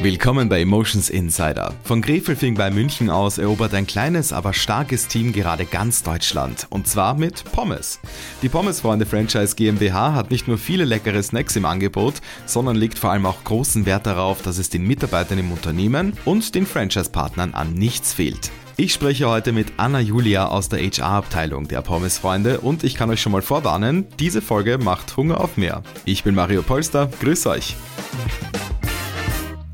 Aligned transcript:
Willkommen 0.00 0.48
bei 0.48 0.60
Emotions 0.60 1.10
Insider. 1.10 1.74
Von 1.82 2.02
Grefelfing 2.02 2.54
bei 2.54 2.70
München 2.70 3.10
aus 3.10 3.36
erobert 3.36 3.74
ein 3.74 3.84
kleines, 3.84 4.32
aber 4.32 4.54
starkes 4.54 5.08
Team 5.08 5.32
gerade 5.32 5.64
ganz 5.64 6.04
Deutschland. 6.04 6.68
Und 6.70 6.86
zwar 6.86 7.14
mit 7.14 7.42
Pommes. 7.50 7.98
Die 8.40 8.48
Pommesfreunde 8.48 9.06
Franchise 9.06 9.56
GmbH 9.56 10.14
hat 10.14 10.30
nicht 10.30 10.46
nur 10.46 10.56
viele 10.56 10.84
leckere 10.84 11.20
Snacks 11.20 11.56
im 11.56 11.64
Angebot, 11.64 12.14
sondern 12.46 12.76
legt 12.76 12.96
vor 12.96 13.10
allem 13.10 13.26
auch 13.26 13.42
großen 13.42 13.86
Wert 13.86 14.06
darauf, 14.06 14.40
dass 14.40 14.58
es 14.58 14.70
den 14.70 14.86
Mitarbeitern 14.86 15.38
im 15.38 15.50
Unternehmen 15.50 16.12
und 16.24 16.54
den 16.54 16.64
Franchise-Partnern 16.64 17.54
an 17.54 17.74
nichts 17.74 18.14
fehlt. 18.14 18.52
Ich 18.76 18.92
spreche 18.92 19.28
heute 19.28 19.50
mit 19.50 19.72
Anna 19.78 19.98
Julia 19.98 20.46
aus 20.46 20.68
der 20.68 20.78
HR-Abteilung 20.78 21.66
der 21.66 21.82
Pommesfreunde 21.82 22.60
und 22.60 22.84
ich 22.84 22.94
kann 22.94 23.10
euch 23.10 23.20
schon 23.20 23.32
mal 23.32 23.42
vorwarnen, 23.42 24.06
diese 24.20 24.42
Folge 24.42 24.78
macht 24.78 25.16
Hunger 25.16 25.40
auf 25.40 25.56
mehr. 25.56 25.82
Ich 26.04 26.22
bin 26.22 26.36
Mario 26.36 26.62
Polster, 26.62 27.10
grüß 27.20 27.48
euch. 27.48 27.74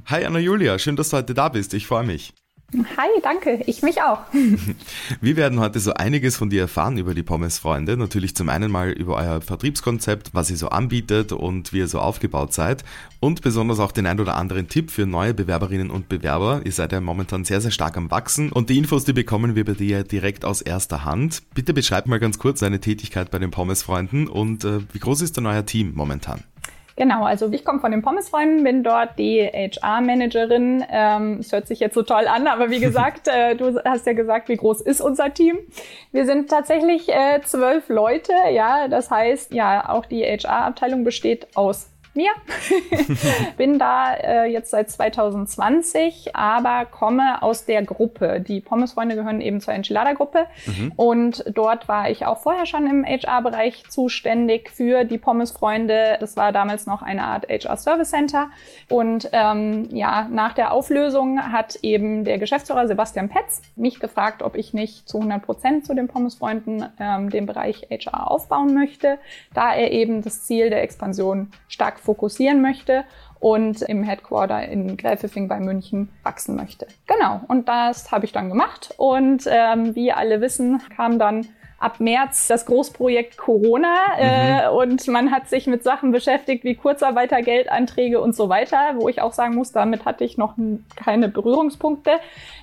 Hi 0.06 0.22
Anna 0.26 0.38
Julia, 0.38 0.78
schön, 0.78 0.96
dass 0.96 1.08
du 1.08 1.16
heute 1.16 1.32
da 1.32 1.48
bist. 1.48 1.72
Ich 1.72 1.86
freue 1.86 2.04
mich. 2.04 2.34
Hi, 2.74 3.08
danke. 3.22 3.62
Ich 3.66 3.82
mich 3.82 4.02
auch. 4.02 4.18
Wir 5.20 5.36
werden 5.36 5.60
heute 5.60 5.80
so 5.80 5.94
einiges 5.94 6.36
von 6.36 6.50
dir 6.50 6.62
erfahren 6.62 6.98
über 6.98 7.14
die 7.14 7.22
Pommes-Freunde. 7.22 7.96
Natürlich 7.96 8.36
zum 8.36 8.50
einen 8.50 8.70
mal 8.70 8.90
über 8.90 9.16
euer 9.16 9.40
Vertriebskonzept, 9.40 10.34
was 10.34 10.50
ihr 10.50 10.58
so 10.58 10.68
anbietet 10.68 11.32
und 11.32 11.72
wie 11.72 11.78
ihr 11.78 11.88
so 11.88 12.00
aufgebaut 12.00 12.52
seid. 12.52 12.84
Und 13.20 13.40
besonders 13.40 13.78
auch 13.78 13.92
den 13.92 14.06
ein 14.06 14.20
oder 14.20 14.36
anderen 14.36 14.68
Tipp 14.68 14.90
für 14.90 15.06
neue 15.06 15.32
Bewerberinnen 15.32 15.90
und 15.90 16.10
Bewerber. 16.10 16.60
Ihr 16.64 16.72
seid 16.72 16.92
ja 16.92 17.00
momentan 17.00 17.44
sehr, 17.44 17.62
sehr 17.62 17.70
stark 17.70 17.96
am 17.96 18.10
Wachsen. 18.10 18.52
Und 18.52 18.68
die 18.68 18.76
Infos, 18.76 19.04
die 19.04 19.14
bekommen 19.14 19.54
wir 19.54 19.64
bei 19.64 19.72
dir 19.72 20.02
direkt 20.02 20.44
aus 20.44 20.60
erster 20.60 21.06
Hand. 21.06 21.42
Bitte 21.54 21.72
beschreib 21.72 22.06
mal 22.08 22.20
ganz 22.20 22.38
kurz 22.38 22.60
deine 22.60 22.80
Tätigkeit 22.80 23.30
bei 23.30 23.38
den 23.38 23.52
Pommes-Freunden 23.52 24.28
und 24.28 24.64
äh, 24.64 24.80
wie 24.92 24.98
groß 24.98 25.22
ist 25.22 25.38
denn 25.38 25.46
euer 25.46 25.64
Team 25.64 25.92
momentan? 25.94 26.42
Genau, 26.96 27.24
also 27.24 27.50
ich 27.50 27.64
komme 27.64 27.80
von 27.80 27.90
den 27.90 28.02
Pommesfreunden, 28.02 28.62
bin 28.62 28.84
dort 28.84 29.18
die 29.18 29.40
HR-Managerin. 29.42 30.84
Ähm, 30.88 31.38
es 31.40 31.50
hört 31.50 31.66
sich 31.66 31.80
jetzt 31.80 31.94
so 31.94 32.02
toll 32.02 32.28
an, 32.28 32.46
aber 32.46 32.70
wie 32.70 32.78
gesagt, 32.78 33.26
äh, 33.32 33.56
du 33.56 33.80
hast 33.84 34.06
ja 34.06 34.12
gesagt, 34.12 34.48
wie 34.48 34.56
groß 34.56 34.80
ist 34.80 35.00
unser 35.00 35.34
Team? 35.34 35.58
Wir 36.12 36.24
sind 36.24 36.48
tatsächlich 36.48 37.08
äh, 37.08 37.40
zwölf 37.44 37.88
Leute, 37.88 38.32
ja. 38.52 38.86
Das 38.86 39.10
heißt, 39.10 39.52
ja, 39.52 39.88
auch 39.88 40.06
die 40.06 40.22
HR-Abteilung 40.22 41.02
besteht 41.02 41.48
aus 41.56 41.90
mir. 42.14 42.30
Bin 43.56 43.78
da 43.78 44.14
äh, 44.14 44.44
jetzt 44.46 44.70
seit 44.70 44.90
2020, 44.90 46.34
aber 46.34 46.86
komme 46.86 47.42
aus 47.42 47.64
der 47.64 47.82
Gruppe. 47.82 48.40
Die 48.40 48.60
Pommesfreunde 48.60 49.14
gehören 49.14 49.40
eben 49.40 49.60
zur 49.60 49.74
Enchilada-Gruppe. 49.74 50.46
Mhm. 50.66 50.92
Und 50.96 51.44
dort 51.52 51.88
war 51.88 52.10
ich 52.10 52.26
auch 52.26 52.38
vorher 52.38 52.66
schon 52.66 52.86
im 52.86 53.04
HR-Bereich 53.04 53.84
zuständig 53.88 54.70
für 54.70 55.04
die 55.04 55.18
Pommesfreunde. 55.18 56.16
Das 56.20 56.36
war 56.36 56.52
damals 56.52 56.86
noch 56.86 57.02
eine 57.02 57.24
Art 57.24 57.48
HR-Service 57.48 58.10
Center. 58.10 58.48
Und 58.88 59.28
ähm, 59.32 59.88
ja, 59.90 60.28
nach 60.30 60.54
der 60.54 60.72
Auflösung 60.72 61.40
hat 61.52 61.78
eben 61.82 62.24
der 62.24 62.38
Geschäftsführer 62.38 62.86
Sebastian 62.86 63.28
Petz 63.28 63.62
mich 63.76 64.00
gefragt, 64.00 64.42
ob 64.42 64.56
ich 64.56 64.74
nicht 64.74 65.08
zu 65.08 65.18
100 65.18 65.42
Prozent 65.42 65.86
zu 65.86 65.94
den 65.94 66.08
Pommesfreunden 66.08 66.86
ähm, 66.98 67.30
den 67.30 67.46
Bereich 67.46 67.88
HR 67.90 68.30
aufbauen 68.30 68.74
möchte, 68.74 69.18
da 69.52 69.74
er 69.74 69.90
eben 69.92 70.22
das 70.22 70.44
Ziel 70.44 70.70
der 70.70 70.82
Expansion 70.82 71.50
stark 71.68 71.98
fokussieren 72.04 72.60
möchte 72.62 73.04
und 73.40 73.82
im 73.82 74.02
Headquarter 74.02 74.66
in 74.66 74.96
Gräfefing 74.96 75.48
bei 75.48 75.60
München 75.60 76.08
wachsen 76.22 76.56
möchte. 76.56 76.86
Genau, 77.06 77.40
und 77.48 77.68
das 77.68 78.12
habe 78.12 78.24
ich 78.24 78.32
dann 78.32 78.48
gemacht. 78.48 78.94
Und 78.96 79.44
ähm, 79.46 79.94
wie 79.94 80.12
alle 80.12 80.40
wissen, 80.40 80.80
kam 80.96 81.18
dann 81.18 81.46
ab 81.84 82.00
März 82.00 82.48
das 82.48 82.64
Großprojekt 82.64 83.36
Corona 83.36 83.94
äh, 84.18 84.70
mhm. 84.70 84.76
und 84.76 85.08
man 85.08 85.30
hat 85.30 85.50
sich 85.50 85.66
mit 85.66 85.84
Sachen 85.84 86.12
beschäftigt 86.12 86.64
wie 86.64 86.76
Kurzarbeitergeldanträge 86.76 88.22
und 88.22 88.34
so 88.34 88.48
weiter, 88.48 88.94
wo 88.96 89.10
ich 89.10 89.20
auch 89.20 89.34
sagen 89.34 89.54
muss, 89.54 89.70
damit 89.70 90.06
hatte 90.06 90.24
ich 90.24 90.38
noch 90.38 90.54
keine 90.96 91.28
Berührungspunkte. 91.28 92.12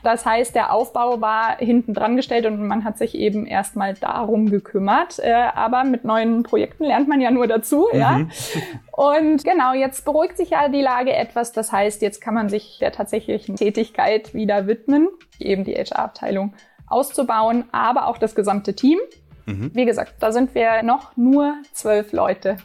Das 0.02 0.26
heißt, 0.26 0.56
der 0.56 0.74
Aufbau 0.74 1.22
war 1.22 1.58
hinten 1.58 1.94
dran 1.94 2.16
gestellt 2.16 2.48
und 2.48 2.66
man 2.66 2.84
hat 2.84 2.98
sich 2.98 3.14
eben 3.14 3.46
erstmal 3.46 3.94
darum 3.94 4.50
gekümmert. 4.50 5.20
Äh, 5.20 5.32
aber 5.32 5.84
mit 5.84 6.04
neuen 6.04 6.42
Projekten 6.42 6.86
lernt 6.86 7.08
man 7.08 7.22
ja 7.22 7.30
nur 7.30 7.46
dazu, 7.46 7.90
mhm. 7.94 8.00
ja. 8.00 8.22
Und 8.92 9.44
genau, 9.44 9.74
jetzt 9.74 10.04
beruhigt 10.04 10.38
sich 10.38 10.50
ja 10.50 10.68
die 10.68 10.82
Lage 10.82 11.14
etwas. 11.14 11.52
Das 11.52 11.72
heißt, 11.72 12.02
jetzt 12.02 12.22
kann 12.22 12.34
man 12.34 12.50
sich 12.50 12.80
der 12.80 12.92
tatsächlichen 12.92 13.56
Tätigkeit 13.56 14.34
wieder 14.34 14.66
widmen, 14.66 15.10
eben 15.40 15.64
die 15.64 15.76
HR-Abteilung 15.76 16.54
auszubauen, 16.92 17.66
aber 17.72 18.08
auch 18.08 18.18
das 18.18 18.36
gesamte 18.36 18.76
Team. 18.76 18.98
Mhm. 19.46 19.72
Wie 19.74 19.86
gesagt, 19.86 20.16
da 20.20 20.32
sind 20.32 20.54
wir 20.56 20.84
noch 20.84 21.16
nur 21.18 21.56
zwölf 21.74 22.12
Leute. 22.12 22.58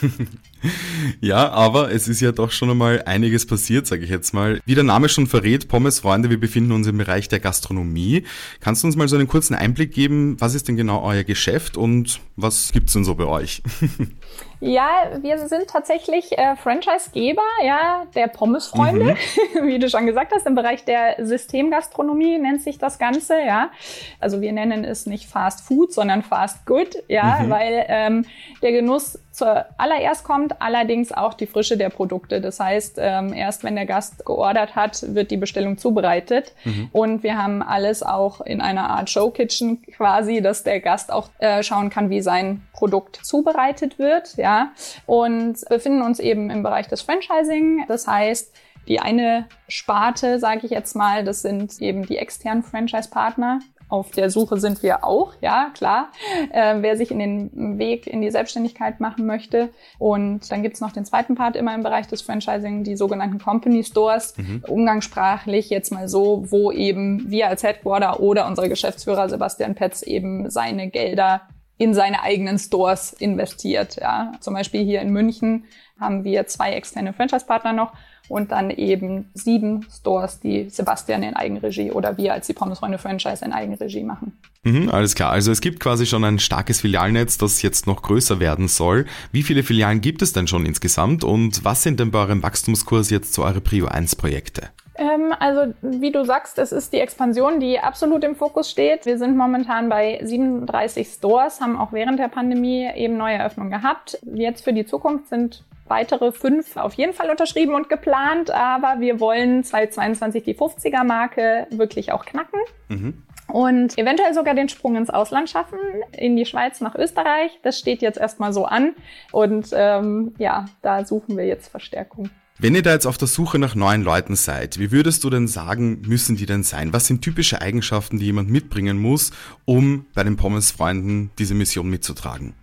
ja, 1.20 1.50
aber 1.50 1.92
es 1.92 2.08
ist 2.08 2.20
ja 2.20 2.32
doch 2.32 2.50
schon 2.50 2.70
einmal 2.70 3.02
einiges 3.02 3.46
passiert, 3.46 3.86
sage 3.86 4.04
ich 4.04 4.10
jetzt 4.10 4.32
mal. 4.32 4.60
Wie 4.64 4.74
der 4.74 4.84
Name 4.84 5.08
schon 5.08 5.26
verrät, 5.26 5.68
Pommes 5.68 6.00
Freunde, 6.00 6.30
wir 6.30 6.40
befinden 6.40 6.72
uns 6.72 6.86
im 6.86 6.98
Bereich 6.98 7.28
der 7.28 7.40
Gastronomie. 7.40 8.24
Kannst 8.60 8.82
du 8.82 8.86
uns 8.86 8.96
mal 8.96 9.08
so 9.08 9.16
einen 9.16 9.28
kurzen 9.28 9.54
Einblick 9.54 9.92
geben, 9.92 10.36
was 10.40 10.54
ist 10.54 10.68
denn 10.68 10.76
genau 10.76 11.02
euer 11.02 11.24
Geschäft 11.24 11.76
und 11.76 12.20
was 12.36 12.72
gibt's 12.72 12.92
denn 12.92 13.04
so 13.04 13.14
bei 13.14 13.24
euch? 13.24 13.62
Ja, 14.64 15.10
wir 15.20 15.48
sind 15.48 15.66
tatsächlich 15.66 16.38
äh, 16.38 16.54
Franchisegeber, 16.54 17.42
ja, 17.64 18.04
der 18.14 18.28
Pommesfreunde, 18.28 19.16
mhm. 19.16 19.66
wie 19.66 19.80
du 19.80 19.90
schon 19.90 20.06
gesagt 20.06 20.32
hast, 20.32 20.46
im 20.46 20.54
Bereich 20.54 20.84
der 20.84 21.16
Systemgastronomie 21.18 22.38
nennt 22.38 22.62
sich 22.62 22.78
das 22.78 23.00
Ganze, 23.00 23.40
ja. 23.44 23.72
Also 24.20 24.40
wir 24.40 24.52
nennen 24.52 24.84
es 24.84 25.04
nicht 25.04 25.28
Fast 25.28 25.66
Food, 25.66 25.92
sondern 25.92 26.22
Fast 26.22 26.64
Good, 26.64 26.94
ja, 27.08 27.40
mhm. 27.40 27.50
weil 27.50 27.84
ähm, 27.88 28.24
der 28.62 28.70
Genuss 28.70 29.18
zuallererst 29.32 30.24
kommt, 30.24 30.60
allerdings 30.60 31.12
auch 31.12 31.34
die 31.34 31.46
Frische 31.46 31.76
der 31.76 31.90
Produkte. 31.90 32.40
Das 32.40 32.60
heißt, 32.60 32.98
ähm, 32.98 33.32
erst 33.32 33.64
wenn 33.64 33.74
der 33.74 33.86
Gast 33.86 34.24
geordert 34.24 34.76
hat, 34.76 35.14
wird 35.14 35.30
die 35.30 35.36
Bestellung 35.36 35.78
zubereitet. 35.78 36.52
Mhm. 36.64 36.90
Und 36.92 37.22
wir 37.22 37.36
haben 37.36 37.62
alles 37.62 38.02
auch 38.02 38.40
in 38.40 38.60
einer 38.60 38.90
Art 38.90 39.10
Showkitchen 39.10 39.82
quasi, 39.82 40.40
dass 40.40 40.62
der 40.62 40.80
Gast 40.80 41.12
auch 41.12 41.30
äh, 41.38 41.62
schauen 41.62 41.90
kann, 41.90 42.10
wie 42.10 42.20
sein 42.20 42.62
Produkt 42.72 43.20
zubereitet 43.22 43.98
wird, 43.98 44.36
ja 44.36 44.72
und 45.06 45.58
befinden 45.68 46.02
uns 46.02 46.18
eben 46.20 46.50
im 46.50 46.62
Bereich 46.62 46.88
des 46.88 47.02
Franchising. 47.02 47.84
Das 47.88 48.06
heißt, 48.06 48.54
die 48.88 49.00
eine 49.00 49.46
Sparte, 49.68 50.38
sage 50.38 50.62
ich 50.64 50.70
jetzt 50.70 50.96
mal, 50.96 51.24
das 51.24 51.42
sind 51.42 51.80
eben 51.80 52.04
die 52.06 52.16
externen 52.16 52.62
Franchise-Partner. 52.62 53.60
Auf 53.92 54.10
der 54.10 54.30
Suche 54.30 54.56
sind 54.56 54.82
wir 54.82 55.04
auch, 55.04 55.34
ja, 55.42 55.70
klar. 55.74 56.12
Äh, 56.50 56.76
wer 56.80 56.96
sich 56.96 57.10
in 57.10 57.18
den 57.18 57.78
Weg 57.78 58.06
in 58.06 58.22
die 58.22 58.30
Selbstständigkeit 58.30 59.00
machen 59.00 59.26
möchte. 59.26 59.68
Und 59.98 60.50
dann 60.50 60.62
gibt's 60.62 60.80
noch 60.80 60.92
den 60.92 61.04
zweiten 61.04 61.34
Part 61.34 61.56
immer 61.56 61.74
im 61.74 61.82
Bereich 61.82 62.06
des 62.06 62.22
Franchising, 62.22 62.84
die 62.84 62.96
sogenannten 62.96 63.38
Company 63.38 63.84
Stores. 63.84 64.34
Mhm. 64.38 64.64
Umgangssprachlich 64.66 65.68
jetzt 65.68 65.92
mal 65.92 66.08
so, 66.08 66.50
wo 66.50 66.72
eben 66.72 67.30
wir 67.30 67.48
als 67.48 67.64
Headquarter 67.64 68.20
oder 68.20 68.46
unser 68.46 68.66
Geschäftsführer 68.70 69.28
Sebastian 69.28 69.74
Petz 69.74 70.00
eben 70.00 70.48
seine 70.48 70.88
Gelder 70.88 71.42
in 71.76 71.92
seine 71.92 72.22
eigenen 72.22 72.58
Stores 72.58 73.12
investiert. 73.12 73.96
Ja. 74.00 74.32
Zum 74.40 74.54
Beispiel 74.54 74.84
hier 74.84 75.02
in 75.02 75.10
München 75.10 75.64
haben 76.00 76.24
wir 76.24 76.46
zwei 76.46 76.72
externe 76.72 77.12
Franchise-Partner 77.12 77.74
noch 77.74 77.92
und 78.32 78.50
dann 78.50 78.70
eben 78.70 79.26
sieben 79.34 79.86
Stores, 79.94 80.40
die 80.40 80.70
Sebastian 80.70 81.22
in 81.22 81.36
Eigenregie 81.36 81.90
oder 81.90 82.16
wir 82.16 82.32
als 82.32 82.46
die 82.46 82.54
Pommesfreunde 82.54 82.96
Franchise 82.96 83.44
in 83.44 83.52
Eigenregie 83.52 84.02
machen. 84.02 84.32
Mhm, 84.64 84.88
alles 84.88 85.14
klar. 85.14 85.30
Also 85.30 85.52
es 85.52 85.60
gibt 85.60 85.80
quasi 85.80 86.06
schon 86.06 86.24
ein 86.24 86.38
starkes 86.38 86.80
Filialnetz, 86.80 87.36
das 87.36 87.60
jetzt 87.60 87.86
noch 87.86 88.00
größer 88.00 88.40
werden 88.40 88.68
soll. 88.68 89.04
Wie 89.32 89.42
viele 89.42 89.62
Filialen 89.62 90.00
gibt 90.00 90.22
es 90.22 90.32
denn 90.32 90.46
schon 90.46 90.64
insgesamt 90.64 91.24
und 91.24 91.64
was 91.64 91.82
sind 91.82 92.00
denn 92.00 92.10
bei 92.10 92.20
eurem 92.20 92.42
Wachstumskurs 92.42 93.10
jetzt 93.10 93.34
so 93.34 93.44
eure 93.44 93.60
Prio 93.60 93.86
1 93.86 94.16
Projekte? 94.16 94.70
Ähm, 94.94 95.34
also 95.38 95.74
wie 95.82 96.10
du 96.10 96.24
sagst, 96.24 96.58
es 96.58 96.72
ist 96.72 96.92
die 96.94 97.00
Expansion, 97.00 97.60
die 97.60 97.80
absolut 97.80 98.24
im 98.24 98.34
Fokus 98.34 98.70
steht. 98.70 99.04
Wir 99.04 99.18
sind 99.18 99.36
momentan 99.36 99.90
bei 99.90 100.20
37 100.22 101.06
Stores, 101.06 101.60
haben 101.60 101.76
auch 101.76 101.92
während 101.92 102.18
der 102.18 102.28
Pandemie 102.28 102.88
eben 102.94 103.18
neue 103.18 103.34
Eröffnungen 103.34 103.70
gehabt. 103.70 104.18
Jetzt 104.34 104.64
für 104.64 104.72
die 104.72 104.86
Zukunft 104.86 105.28
sind 105.28 105.64
weitere 105.86 106.32
fünf 106.32 106.76
auf 106.76 106.94
jeden 106.94 107.12
Fall 107.12 107.30
unterschrieben 107.30 107.74
und 107.74 107.88
geplant, 107.88 108.50
aber 108.50 109.00
wir 109.00 109.20
wollen 109.20 109.64
2022 109.64 110.44
die 110.44 110.54
50er 110.54 111.04
Marke 111.04 111.66
wirklich 111.70 112.12
auch 112.12 112.24
knacken. 112.24 112.60
Mhm. 112.88 113.22
Und 113.48 113.98
eventuell 113.98 114.32
sogar 114.32 114.54
den 114.54 114.68
Sprung 114.68 114.96
ins 114.96 115.10
Ausland 115.10 115.50
schaffen, 115.50 115.78
in 116.16 116.36
die 116.36 116.46
Schweiz, 116.46 116.80
nach 116.80 116.94
Österreich. 116.94 117.58
Das 117.62 117.78
steht 117.78 118.00
jetzt 118.00 118.18
erstmal 118.18 118.52
so 118.52 118.64
an. 118.64 118.94
Und 119.30 119.68
ähm, 119.72 120.34
ja, 120.38 120.66
da 120.80 121.04
suchen 121.04 121.36
wir 121.36 121.44
jetzt 121.44 121.68
Verstärkung. 121.68 122.30
Wenn 122.58 122.74
ihr 122.74 122.82
da 122.82 122.92
jetzt 122.92 123.06
auf 123.06 123.18
der 123.18 123.28
Suche 123.28 123.58
nach 123.58 123.74
neuen 123.74 124.02
Leuten 124.02 124.36
seid, 124.36 124.78
wie 124.78 124.92
würdest 124.92 125.24
du 125.24 125.30
denn 125.30 125.48
sagen, 125.48 126.00
müssen 126.06 126.36
die 126.36 126.46
denn 126.46 126.62
sein? 126.62 126.92
Was 126.92 127.06
sind 127.06 127.20
typische 127.20 127.60
Eigenschaften, 127.60 128.18
die 128.18 128.26
jemand 128.26 128.50
mitbringen 128.50 128.98
muss, 128.98 129.32
um 129.64 130.06
bei 130.14 130.22
den 130.22 130.36
Pommes-Freunden 130.36 131.30
diese 131.38 131.54
Mission 131.54 131.90
mitzutragen? 131.90 132.54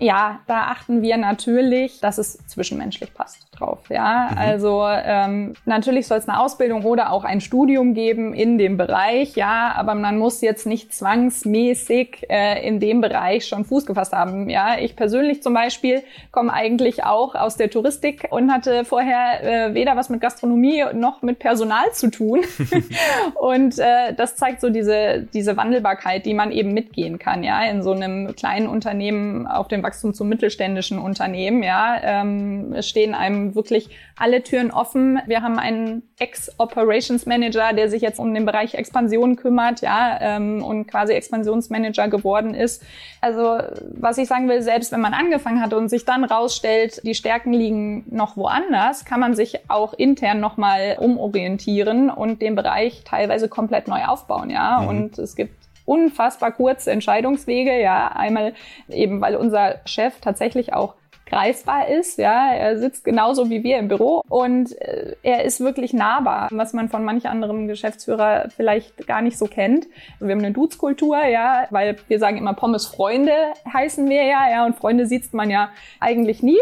Ja, 0.00 0.40
da 0.46 0.68
achten 0.68 1.02
wir 1.02 1.18
natürlich, 1.18 2.00
dass 2.00 2.18
es 2.18 2.38
zwischenmenschlich 2.46 3.12
passt 3.12 3.46
drauf. 3.52 3.78
Ja, 3.90 4.28
mhm. 4.30 4.38
also 4.38 4.84
ähm, 4.86 5.54
natürlich 5.66 6.06
soll 6.06 6.18
es 6.18 6.28
eine 6.28 6.40
Ausbildung 6.40 6.84
oder 6.84 7.12
auch 7.12 7.24
ein 7.24 7.40
Studium 7.40 7.94
geben 7.94 8.32
in 8.32 8.56
dem 8.56 8.76
Bereich. 8.76 9.36
Ja, 9.36 9.72
aber 9.76 9.94
man 9.94 10.18
muss 10.18 10.40
jetzt 10.40 10.66
nicht 10.66 10.94
zwangsmäßig 10.94 12.26
äh, 12.30 12.66
in 12.66 12.80
dem 12.80 13.00
Bereich 13.00 13.46
schon 13.46 13.64
Fuß 13.64 13.84
gefasst 13.84 14.12
haben. 14.12 14.48
Ja, 14.48 14.78
ich 14.78 14.96
persönlich 14.96 15.42
zum 15.42 15.52
Beispiel 15.52 16.02
komme 16.32 16.52
eigentlich 16.52 17.04
auch 17.04 17.34
aus 17.34 17.56
der 17.56 17.70
Touristik 17.70 18.26
und 18.30 18.50
hatte 18.50 18.86
vorher 18.86 19.68
äh, 19.68 19.74
weder 19.74 19.96
was 19.96 20.08
mit 20.08 20.22
Gastronomie 20.22 20.82
noch 20.94 21.20
mit 21.20 21.38
Personal 21.38 21.92
zu 21.92 22.10
tun. 22.10 22.40
und 23.34 23.78
äh, 23.78 24.14
das 24.14 24.36
zeigt 24.36 24.62
so 24.62 24.70
diese 24.70 25.28
diese 25.34 25.56
Wandelbarkeit, 25.56 26.24
die 26.24 26.34
man 26.34 26.50
eben 26.50 26.72
mitgehen 26.72 27.18
kann. 27.18 27.44
Ja, 27.44 27.62
in 27.64 27.82
so 27.82 27.92
einem 27.92 28.34
kleinen 28.34 28.66
Unternehmen 28.66 29.46
auf 29.46 29.68
dem 29.68 29.82
Wachstum 29.90 30.14
zum 30.14 30.28
mittelständischen 30.28 30.98
Unternehmen. 30.98 31.64
Ja, 31.64 31.96
ähm, 32.00 32.76
stehen 32.80 33.14
einem 33.14 33.56
wirklich 33.56 33.88
alle 34.16 34.42
Türen 34.42 34.70
offen. 34.70 35.18
Wir 35.26 35.42
haben 35.42 35.58
einen 35.58 36.02
Ex-Operations 36.20 37.26
Manager, 37.26 37.72
der 37.72 37.90
sich 37.90 38.02
jetzt 38.02 38.20
um 38.20 38.32
den 38.32 38.46
Bereich 38.46 38.74
Expansion 38.74 39.34
kümmert, 39.34 39.80
ja, 39.80 40.16
ähm, 40.20 40.62
und 40.62 40.86
quasi 40.86 41.12
Expansionsmanager 41.14 42.08
geworden 42.08 42.54
ist. 42.54 42.84
Also, 43.20 43.58
was 43.98 44.18
ich 44.18 44.28
sagen 44.28 44.48
will, 44.48 44.62
selbst 44.62 44.92
wenn 44.92 45.00
man 45.00 45.14
angefangen 45.14 45.60
hat 45.60 45.72
und 45.72 45.88
sich 45.88 46.04
dann 46.04 46.22
rausstellt, 46.22 47.00
die 47.04 47.14
Stärken 47.14 47.52
liegen 47.52 48.04
noch 48.10 48.36
woanders, 48.36 49.04
kann 49.04 49.18
man 49.18 49.34
sich 49.34 49.58
auch 49.68 49.92
intern 49.94 50.38
nochmal 50.38 50.98
umorientieren 51.00 52.10
und 52.10 52.40
den 52.42 52.54
Bereich 52.54 53.02
teilweise 53.04 53.48
komplett 53.48 53.88
neu 53.88 54.04
aufbauen, 54.04 54.50
ja. 54.50 54.80
Mhm. 54.80 54.88
Und 54.88 55.18
es 55.18 55.34
gibt 55.34 55.59
unfassbar 55.84 56.52
kurze 56.52 56.90
Entscheidungswege, 56.90 57.80
ja, 57.80 58.08
einmal 58.08 58.54
eben, 58.88 59.20
weil 59.20 59.36
unser 59.36 59.80
Chef 59.84 60.20
tatsächlich 60.20 60.72
auch 60.72 60.94
greifbar 61.30 61.88
ist. 61.88 62.18
Ja, 62.18 62.52
er 62.52 62.78
sitzt 62.78 63.04
genauso 63.04 63.48
wie 63.48 63.62
wir 63.62 63.78
im 63.78 63.88
Büro 63.88 64.22
und 64.28 64.78
äh, 64.80 65.14
er 65.22 65.44
ist 65.44 65.60
wirklich 65.60 65.92
nahbar, 65.92 66.48
was 66.50 66.72
man 66.72 66.88
von 66.88 67.04
manch 67.04 67.26
anderem 67.26 67.68
Geschäftsführer 67.68 68.48
vielleicht 68.54 69.06
gar 69.06 69.22
nicht 69.22 69.38
so 69.38 69.46
kennt. 69.46 69.86
Wir 70.18 70.32
haben 70.32 70.40
eine 70.40 70.52
Dudes-Kultur, 70.52 71.24
ja, 71.24 71.66
weil 71.70 71.96
wir 72.08 72.18
sagen 72.18 72.36
immer 72.36 72.54
Pommes 72.54 72.86
Freunde 72.86 73.32
heißen 73.72 74.08
wir 74.08 74.24
ja, 74.24 74.50
ja, 74.50 74.66
und 74.66 74.76
Freunde 74.76 75.06
sieht 75.06 75.32
man 75.32 75.50
ja 75.50 75.70
eigentlich 76.00 76.42
nie. 76.42 76.58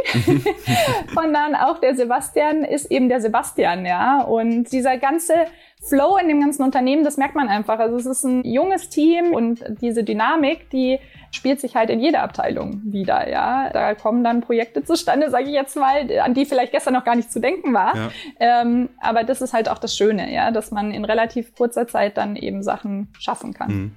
Sondern 1.14 1.54
auch 1.54 1.78
der 1.78 1.96
Sebastian 1.96 2.64
ist 2.64 2.90
eben 2.90 3.08
der 3.08 3.20
Sebastian, 3.20 3.86
ja. 3.86 4.20
Und 4.20 4.70
dieser 4.70 4.98
ganze 4.98 5.34
Flow 5.86 6.16
in 6.16 6.28
dem 6.28 6.40
ganzen 6.40 6.62
Unternehmen, 6.62 7.04
das 7.04 7.16
merkt 7.16 7.34
man 7.34 7.48
einfach. 7.48 7.78
Also 7.78 7.96
es 7.96 8.06
ist 8.06 8.24
ein 8.24 8.44
junges 8.44 8.88
Team 8.88 9.32
und 9.32 9.64
diese 9.80 10.04
Dynamik, 10.04 10.70
die 10.70 10.98
spielt 11.30 11.60
sich 11.60 11.76
halt 11.76 11.90
in 11.90 12.00
jeder 12.00 12.22
Abteilung 12.22 12.80
wieder. 12.84 13.28
Ja, 13.28 13.70
da 13.70 13.94
kommen 13.94 14.24
dann 14.24 14.40
Projekte 14.40 14.82
zustande, 14.84 15.30
sage 15.30 15.44
ich 15.44 15.52
jetzt 15.52 15.76
mal, 15.76 16.08
an 16.20 16.34
die 16.34 16.46
vielleicht 16.46 16.72
gestern 16.72 16.94
noch 16.94 17.04
gar 17.04 17.16
nicht 17.16 17.30
zu 17.30 17.40
denken 17.40 17.74
war. 17.74 17.96
Ja. 17.96 18.10
Ähm, 18.40 18.88
aber 18.98 19.24
das 19.24 19.40
ist 19.40 19.52
halt 19.52 19.68
auch 19.68 19.78
das 19.78 19.96
Schöne, 19.96 20.32
ja, 20.32 20.50
dass 20.50 20.70
man 20.70 20.92
in 20.92 21.04
relativ 21.04 21.54
kurzer 21.54 21.86
Zeit 21.86 22.16
dann 22.16 22.36
eben 22.36 22.62
Sachen 22.62 23.08
schaffen 23.18 23.54
kann. 23.54 23.72
Mhm. 23.72 23.92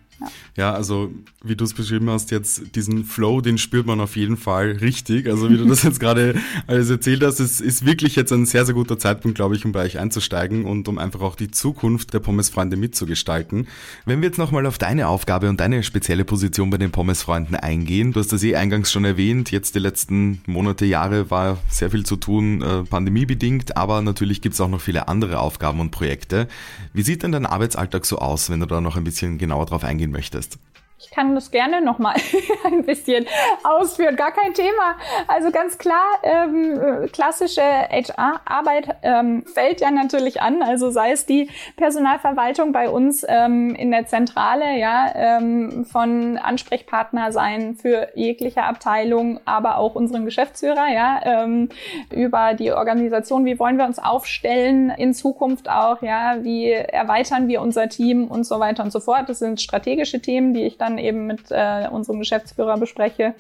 Ja. 0.56 0.74
also 0.74 1.12
wie 1.44 1.56
du 1.56 1.64
es 1.64 1.74
beschrieben 1.74 2.10
hast, 2.10 2.32
jetzt 2.32 2.76
diesen 2.76 3.04
Flow, 3.04 3.42
den 3.42 3.58
spürt 3.58 3.88
man 3.88 4.00
auf 4.00 4.16
jeden 4.16 4.38
Fall 4.38 4.72
richtig. 4.82 5.28
Also 5.28 5.50
wie 5.50 5.58
du 5.58 5.66
das 5.66 5.84
jetzt 5.84 6.00
gerade 6.00 6.36
alles 6.68 6.90
erzählt 6.90 7.24
hast, 7.24 7.40
es 7.40 7.62
ist 7.62 7.86
wirklich 7.86 8.16
jetzt 8.16 8.32
ein 8.32 8.46
sehr, 8.46 8.66
sehr 8.66 8.76
guter 8.76 9.00
Zeitpunkt, 9.00 9.36
glaube 9.36 9.56
ich, 9.56 9.66
um 9.66 9.72
bei 9.72 9.84
euch 9.84 9.98
einzusteigen 9.98 10.66
und 10.66 10.88
um 10.88 10.98
einfach 10.98 11.22
auch 11.22 11.36
die 11.36 11.50
Zukunft 11.50 12.14
der 12.14 12.20
Pommesfreunde 12.20 12.78
mitzugestalten. 12.78 13.68
Wenn 14.06 14.22
wir 14.22 14.28
jetzt 14.28 14.38
nochmal 14.38 14.66
auf 14.66 14.78
deine 14.78 15.08
Aufgabe 15.08 15.50
und 15.50 15.60
deine 15.60 15.84
spezielle 15.84 16.26
Position 16.26 16.70
bei 16.70 16.78
den 16.78 16.92
Pommesfreunden 16.92 17.56
eingehen, 17.56 18.14
du 18.14 18.20
hast 18.20 18.32
das 18.32 18.44
eh 18.44 18.56
eingangs 18.56 18.92
schon 18.92 19.06
erwähnt, 19.06 19.52
jetzt 19.52 19.76
die 19.76 19.80
letzten 19.80 20.42
Monate, 20.46 20.86
Jahre 20.86 21.32
war 21.32 21.58
sehr 21.70 21.90
viel 21.90 22.06
zu 22.06 22.18
tun, 22.18 22.62
äh, 22.62 22.84
pandemiebedingt, 22.84 23.78
aber 23.78 24.02
natürlich 24.02 24.42
gibt 24.42 24.54
es 24.54 24.62
auch 24.62 24.70
noch 24.70 24.82
viele 24.82 25.08
andere 25.08 25.40
Aufgaben 25.40 25.80
und 25.80 25.92
Projekte. 25.92 26.48
Wie 26.94 27.02
sieht 27.02 27.24
denn 27.24 27.32
dein 27.32 27.46
Arbeitsalltag 27.46 28.06
so 28.06 28.20
aus, 28.20 28.50
wenn 28.50 28.60
du 28.60 28.66
da 28.66 28.82
noch 28.82 28.98
ein 28.98 29.04
bisschen 29.04 29.38
genauer 29.38 29.66
drauf 29.66 29.84
eingehen 29.84 30.11
möchtest. 30.12 30.58
Ich 31.04 31.10
kann 31.10 31.34
das 31.34 31.50
gerne 31.50 31.82
noch 31.82 31.98
mal 31.98 32.14
ein 32.66 32.84
bisschen 32.84 33.26
ausführen, 33.64 34.16
gar 34.16 34.32
kein 34.32 34.54
Thema. 34.54 34.98
Also 35.28 35.50
ganz 35.50 35.80
klar, 35.80 36.06
ähm, 36.22 37.10
klassische 37.12 37.62
HR-Arbeit 37.62 38.98
ähm, 39.02 39.44
fällt 39.52 39.82
ja 39.82 39.90
natürlich 39.90 40.42
an. 40.42 40.62
Also 40.62 40.92
sei 40.92 41.12
es 41.12 41.26
die 41.26 41.50
Personalverwaltung 41.76 42.72
bei 42.72 42.88
uns 42.88 43.26
ähm, 43.28 43.74
in 43.74 43.90
der 43.90 44.06
Zentrale, 44.06 44.78
ja, 44.78 45.12
ähm, 45.16 45.86
von 45.86 46.38
Ansprechpartner 46.38 47.32
sein 47.32 47.76
für 47.76 48.10
jegliche 48.14 48.64
Abteilung, 48.64 49.40
aber 49.46 49.78
auch 49.78 49.96
unseren 49.96 50.26
Geschäftsführer, 50.26 50.88
ja, 50.94 51.20
ähm, 51.24 51.70
über 52.12 52.54
die 52.54 52.72
Organisation, 52.74 53.46
wie 53.46 53.58
wollen 53.58 53.78
wir 53.78 53.86
uns 53.86 53.98
aufstellen 53.98 54.92
in 54.92 55.16
Zukunft 55.16 55.68
auch, 55.68 56.04
ja, 56.04 56.44
wie 56.44 56.70
erweitern 56.72 57.48
wir 57.48 57.62
unser 57.62 57.90
Team 57.90 58.28
und 58.28 58.44
so 58.44 58.60
weiter 58.60 58.84
und 58.84 58.92
so 58.92 59.00
fort. 59.00 59.30
Das 59.30 59.40
sind 59.40 59.60
strategische 59.62 60.22
Themen, 60.22 60.54
die 60.54 60.64
ich 60.64 60.78
dann 60.78 60.91
dann 60.92 60.98
eben 60.98 61.28
mit 61.28 61.46
äh, 61.50 61.88
unserem 61.90 62.20
Geschäftsführer 62.20 62.78
bespreche, 62.78 63.34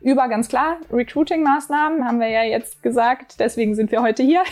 über 0.00 0.28
ganz 0.28 0.48
klar 0.48 0.76
Recruiting-Maßnahmen, 0.92 2.04
haben 2.04 2.20
wir 2.20 2.28
ja 2.28 2.44
jetzt 2.44 2.82
gesagt, 2.82 3.40
deswegen 3.40 3.74
sind 3.74 3.90
wir 3.90 4.00
heute 4.00 4.22
hier. 4.22 4.42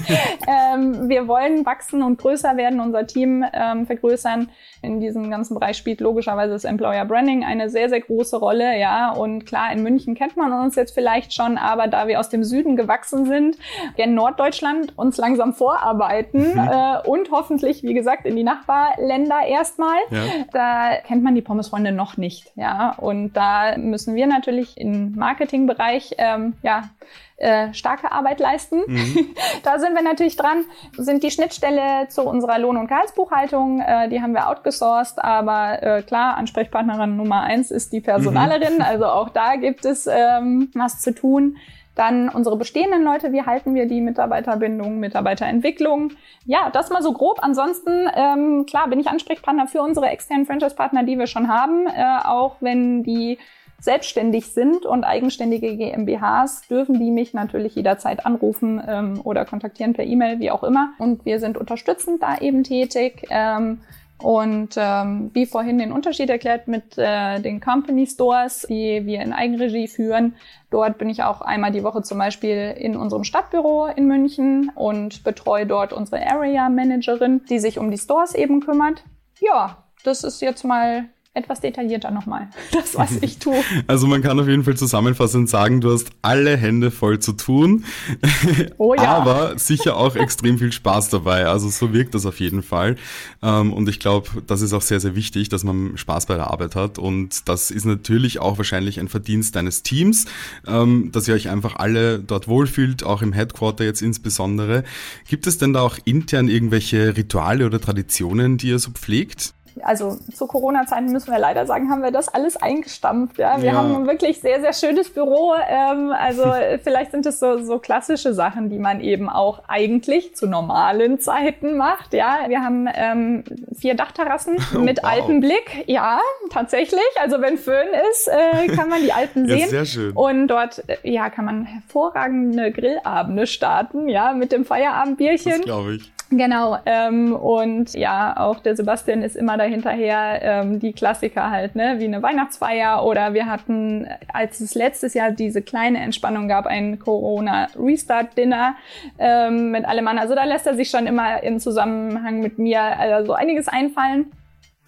ähm, 0.48 1.08
wir 1.08 1.28
wollen 1.28 1.66
wachsen 1.66 2.02
und 2.02 2.18
größer 2.18 2.56
werden, 2.56 2.80
unser 2.80 3.06
Team 3.06 3.44
ähm, 3.52 3.86
vergrößern. 3.86 4.48
In 4.80 5.00
diesem 5.00 5.30
ganzen 5.30 5.54
Bereich 5.54 5.76
spielt 5.76 6.00
logischerweise 6.00 6.52
das 6.52 6.64
Employer 6.64 7.04
Branding 7.04 7.44
eine 7.44 7.68
sehr, 7.68 7.88
sehr 7.88 8.00
große 8.00 8.36
Rolle, 8.36 8.78
ja. 8.78 9.12
Und 9.12 9.44
klar, 9.44 9.72
in 9.72 9.82
München 9.82 10.14
kennt 10.14 10.36
man 10.36 10.52
uns 10.52 10.74
jetzt 10.74 10.94
vielleicht 10.94 11.34
schon, 11.34 11.58
aber 11.58 11.86
da 11.86 12.06
wir 12.08 12.18
aus 12.20 12.28
dem 12.30 12.44
Süden 12.44 12.76
gewachsen 12.76 13.26
sind, 13.26 13.56
in 13.96 14.14
Norddeutschland 14.14 14.96
uns 14.96 15.16
langsam 15.18 15.52
vorarbeiten 15.52 16.54
mhm. 16.54 16.70
äh, 16.70 17.08
und 17.08 17.30
hoffentlich, 17.30 17.82
wie 17.82 17.94
gesagt, 17.94 18.24
in 18.24 18.36
die 18.36 18.42
Nachbarländer 18.42 19.40
erstmal. 19.46 19.98
Ja. 20.10 20.20
Da 20.52 20.96
kennt 21.06 21.22
man 21.22 21.34
die 21.34 21.42
Pommesfreunde 21.42 21.92
noch 21.92 22.03
nicht, 22.16 22.52
ja. 22.56 22.94
Und 22.96 23.32
da 23.32 23.76
müssen 23.76 24.14
wir 24.14 24.26
natürlich 24.26 24.78
in 24.78 25.14
Marketingbereich 25.16 26.14
ähm, 26.18 26.54
ja, 26.62 26.90
äh, 27.36 27.74
starke 27.74 28.12
Arbeit 28.12 28.38
leisten. 28.40 28.82
Mhm. 28.86 29.34
da 29.64 29.78
sind 29.78 29.94
wir 29.94 30.02
natürlich 30.02 30.36
dran, 30.36 30.64
sind 30.96 31.22
die 31.22 31.30
Schnittstelle 31.30 32.08
zu 32.08 32.22
unserer 32.22 32.58
Lohn- 32.58 32.76
und 32.76 32.86
Gehaltsbuchhaltung, 32.86 33.80
äh, 33.80 34.08
die 34.08 34.22
haben 34.22 34.34
wir 34.34 34.48
outgesourced, 34.48 35.18
aber 35.18 35.82
äh, 35.82 36.02
klar, 36.02 36.36
Ansprechpartnerin 36.36 37.16
Nummer 37.16 37.42
eins 37.42 37.70
ist 37.70 37.92
die 37.92 38.00
Personalerin, 38.00 38.76
mhm. 38.76 38.82
also 38.82 39.06
auch 39.06 39.30
da 39.30 39.56
gibt 39.56 39.84
es 39.84 40.06
ähm, 40.06 40.70
was 40.74 41.00
zu 41.00 41.14
tun. 41.14 41.56
Dann 41.94 42.28
unsere 42.28 42.56
bestehenden 42.56 43.04
Leute, 43.04 43.32
wie 43.32 43.42
halten 43.42 43.74
wir 43.74 43.86
die 43.86 44.00
Mitarbeiterbindung, 44.00 44.98
Mitarbeiterentwicklung? 44.98 46.12
Ja, 46.44 46.70
das 46.70 46.90
mal 46.90 47.02
so 47.02 47.12
grob. 47.12 47.38
Ansonsten, 47.42 48.08
ähm, 48.14 48.66
klar, 48.66 48.88
bin 48.88 48.98
ich 48.98 49.08
Ansprechpartner 49.08 49.66
für 49.66 49.82
unsere 49.82 50.08
externen 50.08 50.46
Franchise-Partner, 50.46 51.04
die 51.04 51.18
wir 51.18 51.26
schon 51.26 51.48
haben, 51.48 51.86
äh, 51.86 52.18
auch 52.24 52.56
wenn 52.60 53.04
die 53.04 53.38
selbstständig 53.80 54.46
sind 54.46 54.86
und 54.86 55.04
eigenständige 55.04 55.76
GmbHs, 55.76 56.66
dürfen 56.68 56.98
die 56.98 57.10
mich 57.10 57.34
natürlich 57.34 57.74
jederzeit 57.74 58.24
anrufen 58.24 58.82
ähm, 58.86 59.20
oder 59.22 59.44
kontaktieren 59.44 59.92
per 59.92 60.06
E-Mail, 60.06 60.40
wie 60.40 60.50
auch 60.50 60.64
immer. 60.64 60.94
Und 60.98 61.24
wir 61.26 61.38
sind 61.38 61.58
unterstützend 61.58 62.22
da 62.22 62.38
eben 62.38 62.64
tätig. 62.64 63.26
Ähm, 63.28 63.80
und 64.18 64.74
ähm, 64.76 65.30
wie 65.34 65.46
vorhin 65.46 65.78
den 65.78 65.92
Unterschied 65.92 66.30
erklärt 66.30 66.68
mit 66.68 66.96
äh, 66.96 67.40
den 67.40 67.60
Company 67.60 68.06
Stores, 68.06 68.66
die 68.68 69.04
wir 69.04 69.20
in 69.20 69.32
Eigenregie 69.32 69.88
führen. 69.88 70.36
Dort 70.70 70.98
bin 70.98 71.10
ich 71.10 71.22
auch 71.22 71.40
einmal 71.40 71.72
die 71.72 71.82
Woche 71.82 72.02
zum 72.02 72.18
Beispiel 72.18 72.74
in 72.78 72.96
unserem 72.96 73.24
Stadtbüro 73.24 73.86
in 73.86 74.06
München 74.06 74.70
und 74.74 75.24
betreue 75.24 75.66
dort 75.66 75.92
unsere 75.92 76.26
Area 76.26 76.68
Managerin, 76.68 77.42
die 77.48 77.58
sich 77.58 77.78
um 77.78 77.90
die 77.90 77.98
Stores 77.98 78.34
eben 78.34 78.60
kümmert. 78.60 79.04
Ja, 79.40 79.84
das 80.04 80.24
ist 80.24 80.40
jetzt 80.40 80.64
mal 80.64 81.06
etwas 81.34 81.60
detaillierter 81.60 82.12
nochmal, 82.12 82.48
das, 82.72 82.96
was 82.96 83.16
ich 83.20 83.38
tue. 83.38 83.56
Also 83.88 84.06
man 84.06 84.22
kann 84.22 84.38
auf 84.38 84.48
jeden 84.48 84.64
Fall 84.64 84.76
zusammenfassend 84.76 85.50
sagen, 85.50 85.80
du 85.80 85.92
hast 85.92 86.10
alle 86.22 86.56
Hände 86.56 86.90
voll 86.90 87.18
zu 87.18 87.32
tun, 87.32 87.84
oh 88.78 88.94
ja. 88.94 89.16
aber 89.16 89.58
sicher 89.58 89.96
auch 89.96 90.14
extrem 90.14 90.58
viel 90.58 90.72
Spaß 90.72 91.10
dabei. 91.10 91.46
Also 91.46 91.68
so 91.68 91.92
wirkt 91.92 92.14
das 92.14 92.24
auf 92.24 92.38
jeden 92.38 92.62
Fall. 92.62 92.96
Ähm, 93.42 93.72
und 93.72 93.88
ich 93.88 93.98
glaube, 93.98 94.42
das 94.46 94.62
ist 94.62 94.72
auch 94.72 94.82
sehr, 94.82 95.00
sehr 95.00 95.16
wichtig, 95.16 95.48
dass 95.48 95.64
man 95.64 95.98
Spaß 95.98 96.26
bei 96.26 96.36
der 96.36 96.50
Arbeit 96.50 96.76
hat. 96.76 96.98
Und 96.98 97.48
das 97.48 97.70
ist 97.72 97.84
natürlich 97.84 98.38
auch 98.38 98.56
wahrscheinlich 98.58 99.00
ein 99.00 99.08
Verdienst 99.08 99.56
deines 99.56 99.82
Teams, 99.82 100.26
ähm, 100.66 101.10
dass 101.12 101.26
ihr 101.26 101.34
euch 101.34 101.48
einfach 101.48 101.76
alle 101.76 102.20
dort 102.20 102.46
wohlfühlt, 102.46 103.02
auch 103.02 103.22
im 103.22 103.32
Headquarter 103.32 103.84
jetzt 103.84 104.02
insbesondere. 104.02 104.84
Gibt 105.28 105.48
es 105.48 105.58
denn 105.58 105.72
da 105.72 105.80
auch 105.80 105.98
intern 106.04 106.48
irgendwelche 106.48 107.16
Rituale 107.16 107.66
oder 107.66 107.80
Traditionen, 107.80 108.56
die 108.56 108.68
ihr 108.68 108.78
so 108.78 108.92
pflegt? 108.92 109.54
Also 109.82 110.16
zu 110.32 110.46
Corona-Zeiten 110.46 111.10
müssen 111.10 111.32
wir 111.32 111.38
leider 111.38 111.66
sagen, 111.66 111.90
haben 111.90 112.02
wir 112.02 112.10
das 112.10 112.28
alles 112.28 112.56
eingestampft. 112.56 113.38
Ja, 113.38 113.58
wir 113.58 113.70
ja. 113.70 113.74
haben 113.74 113.94
ein 113.94 114.06
wirklich 114.06 114.40
sehr, 114.40 114.60
sehr 114.60 114.72
schönes 114.72 115.10
Büro. 115.10 115.54
Ähm, 115.68 116.12
also 116.12 116.44
vielleicht 116.82 117.10
sind 117.10 117.26
es 117.26 117.40
so, 117.40 117.62
so 117.62 117.78
klassische 117.78 118.34
Sachen, 118.34 118.70
die 118.70 118.78
man 118.78 119.00
eben 119.00 119.28
auch 119.28 119.62
eigentlich 119.68 120.34
zu 120.36 120.46
normalen 120.46 121.18
Zeiten 121.18 121.76
macht. 121.76 122.14
Ja, 122.14 122.44
wir 122.48 122.62
haben 122.62 122.88
ähm, 122.94 123.44
vier 123.76 123.94
Dachterrassen 123.94 124.56
oh, 124.74 124.78
mit 124.78 125.02
wow. 125.02 125.10
Alpenblick. 125.10 125.84
Ja, 125.86 126.20
tatsächlich. 126.50 127.00
Also 127.20 127.40
wenn 127.40 127.58
Föhn 127.58 127.88
ist, 128.10 128.28
äh, 128.28 128.68
kann 128.68 128.88
man 128.88 129.02
die 129.02 129.12
Alpen 129.12 129.46
sehen. 129.46 129.58
Ja, 129.58 129.68
sehr 129.68 129.86
schön. 129.86 130.12
Und 130.12 130.48
dort, 130.48 130.82
äh, 130.88 130.96
ja, 131.02 131.30
kann 131.30 131.44
man 131.44 131.64
hervorragende 131.64 132.70
Grillabende 132.70 133.46
starten. 133.46 134.08
Ja, 134.08 134.32
mit 134.32 134.52
dem 134.52 134.64
Feierabendbierchen. 134.64 135.52
Das 135.52 135.62
glaube 135.62 135.96
ich. 135.96 136.13
Genau, 136.30 136.78
ähm, 136.86 137.34
und 137.34 137.92
ja, 137.92 138.36
auch 138.38 138.58
der 138.60 138.74
Sebastian 138.74 139.22
ist 139.22 139.36
immer 139.36 139.56
dahinterher, 139.56 140.40
ähm, 140.42 140.80
die 140.80 140.92
Klassiker 140.92 141.50
halt, 141.50 141.76
ne, 141.76 141.96
wie 141.98 142.06
eine 142.06 142.22
Weihnachtsfeier 142.22 143.04
oder 143.04 143.34
wir 143.34 143.46
hatten, 143.46 144.08
als 144.32 144.60
es 144.60 144.74
letztes 144.74 145.14
Jahr 145.14 145.30
diese 145.30 145.62
kleine 145.62 146.00
Entspannung 146.00 146.48
gab, 146.48 146.66
ein 146.66 146.98
Corona-Restart-Dinner 146.98 148.74
ähm, 149.18 149.70
mit 149.70 149.84
allem 149.84 150.04
Mann. 150.04 150.18
Also 150.18 150.34
da 150.34 150.44
lässt 150.44 150.66
er 150.66 150.74
sich 150.74 150.90
schon 150.90 151.06
immer 151.06 151.42
im 151.42 151.60
Zusammenhang 151.60 152.40
mit 152.40 152.58
mir 152.58 152.80
also 152.82 153.34
einiges 153.34 153.68
einfallen. 153.68 154.32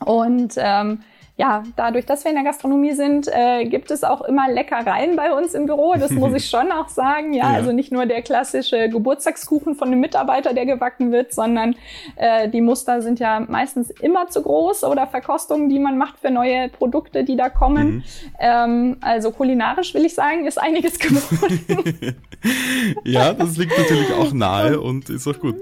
Und 0.04 0.54
ähm, 0.56 1.00
ja, 1.38 1.64
dadurch, 1.76 2.06
dass 2.06 2.24
wir 2.24 2.30
in 2.30 2.36
der 2.36 2.44
Gastronomie 2.44 2.92
sind, 2.92 3.28
äh, 3.28 3.66
gibt 3.66 3.90
es 3.90 4.04
auch 4.04 4.22
immer 4.22 4.50
Leckereien 4.50 5.16
bei 5.16 5.34
uns 5.34 5.52
im 5.52 5.66
Büro. 5.66 5.94
Das 5.98 6.10
muss 6.10 6.32
ich 6.34 6.48
schon 6.48 6.72
auch 6.72 6.88
sagen. 6.88 7.34
Ja, 7.34 7.50
ja, 7.50 7.56
also 7.56 7.72
nicht 7.72 7.92
nur 7.92 8.06
der 8.06 8.22
klassische 8.22 8.88
Geburtstagskuchen 8.88 9.74
von 9.74 9.88
einem 9.88 10.00
Mitarbeiter, 10.00 10.54
der 10.54 10.64
gebacken 10.64 11.12
wird, 11.12 11.34
sondern 11.34 11.76
äh, 12.16 12.48
die 12.48 12.62
Muster 12.62 13.02
sind 13.02 13.20
ja 13.20 13.40
meistens 13.40 13.90
immer 13.90 14.28
zu 14.28 14.42
groß 14.42 14.84
oder 14.84 15.06
Verkostungen, 15.06 15.68
die 15.68 15.78
man 15.78 15.98
macht 15.98 16.18
für 16.20 16.30
neue 16.30 16.70
Produkte, 16.70 17.22
die 17.22 17.36
da 17.36 17.50
kommen. 17.50 17.86
Mhm. 17.86 18.04
Ähm, 18.38 18.96
also 19.02 19.30
kulinarisch 19.30 19.92
will 19.92 20.06
ich 20.06 20.14
sagen, 20.14 20.46
ist 20.46 20.58
einiges 20.58 20.98
geworden. 20.98 22.16
ja, 23.04 23.34
das 23.34 23.58
liegt 23.58 23.76
natürlich 23.76 24.10
auch 24.14 24.32
nahe 24.32 24.80
und 24.80 25.10
ist 25.10 25.28
auch 25.28 25.38
gut. 25.38 25.56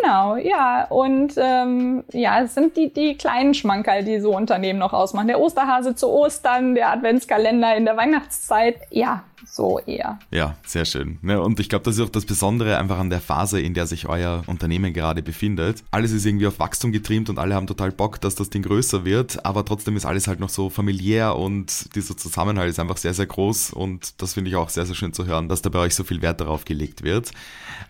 Genau, 0.00 0.34
ja. 0.34 0.86
Und 0.88 1.34
ähm, 1.36 2.02
ja, 2.12 2.42
es 2.42 2.54
sind 2.54 2.76
die, 2.76 2.92
die 2.92 3.16
kleinen 3.16 3.54
Schmankerl, 3.54 4.02
die 4.02 4.18
so 4.18 4.36
Unternehmen 4.36 4.80
noch 4.80 4.92
ausmachen 4.92 5.19
machen. 5.20 5.28
Der 5.28 5.40
Osterhase 5.40 5.94
zu 5.94 6.08
Ostern, 6.08 6.74
der 6.74 6.90
Adventskalender 6.90 7.76
in 7.76 7.84
der 7.84 7.96
Weihnachtszeit. 7.96 8.76
Ja, 8.90 9.24
so 9.46 9.78
eher. 9.80 10.18
Ja, 10.30 10.56
sehr 10.66 10.84
schön. 10.84 11.18
Ne, 11.22 11.40
und 11.40 11.60
ich 11.60 11.68
glaube, 11.68 11.84
das 11.84 11.96
ist 11.96 12.02
auch 12.02 12.10
das 12.10 12.24
Besondere 12.24 12.78
einfach 12.78 12.98
an 12.98 13.10
der 13.10 13.20
Phase, 13.20 13.60
in 13.60 13.74
der 13.74 13.86
sich 13.86 14.08
euer 14.08 14.42
Unternehmen 14.46 14.92
gerade 14.92 15.22
befindet. 15.22 15.82
Alles 15.90 16.12
ist 16.12 16.26
irgendwie 16.26 16.46
auf 16.46 16.58
Wachstum 16.58 16.92
getrimmt 16.92 17.30
und 17.30 17.38
alle 17.38 17.54
haben 17.54 17.66
total 17.66 17.90
Bock, 17.90 18.20
dass 18.20 18.34
das 18.34 18.50
Ding 18.50 18.62
größer 18.62 19.04
wird, 19.04 19.44
aber 19.44 19.64
trotzdem 19.64 19.96
ist 19.96 20.06
alles 20.06 20.28
halt 20.28 20.40
noch 20.40 20.48
so 20.48 20.70
familiär 20.70 21.36
und 21.36 21.94
dieser 21.94 22.16
Zusammenhalt 22.16 22.70
ist 22.70 22.80
einfach 22.80 22.96
sehr, 22.96 23.14
sehr 23.14 23.26
groß 23.26 23.72
und 23.72 24.20
das 24.20 24.34
finde 24.34 24.50
ich 24.50 24.56
auch 24.56 24.68
sehr, 24.68 24.86
sehr 24.86 24.94
schön 24.94 25.12
zu 25.12 25.26
hören, 25.26 25.48
dass 25.48 25.62
da 25.62 25.70
bei 25.70 25.78
euch 25.78 25.94
so 25.94 26.04
viel 26.04 26.22
Wert 26.22 26.40
darauf 26.40 26.64
gelegt 26.64 27.02
wird. 27.02 27.32